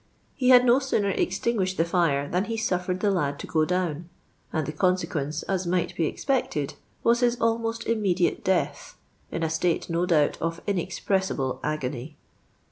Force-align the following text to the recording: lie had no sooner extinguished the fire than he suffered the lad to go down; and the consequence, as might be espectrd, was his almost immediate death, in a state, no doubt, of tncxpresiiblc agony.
lie 0.41 0.47
had 0.47 0.65
no 0.65 0.79
sooner 0.79 1.11
extinguished 1.11 1.77
the 1.77 1.85
fire 1.85 2.27
than 2.27 2.45
he 2.45 2.57
suffered 2.57 3.01
the 3.01 3.11
lad 3.11 3.37
to 3.37 3.45
go 3.45 3.65
down; 3.65 4.09
and 4.51 4.65
the 4.65 4.71
consequence, 4.71 5.43
as 5.43 5.67
might 5.67 5.95
be 5.95 6.11
espectrd, 6.11 6.73
was 7.03 7.19
his 7.19 7.39
almost 7.39 7.85
immediate 7.85 8.43
death, 8.43 8.97
in 9.29 9.43
a 9.43 9.47
state, 9.51 9.91
no 9.91 10.07
doubt, 10.07 10.41
of 10.41 10.59
tncxpresiiblc 10.65 11.59
agony. 11.63 12.17